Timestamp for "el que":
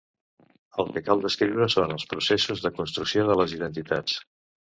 0.83-1.03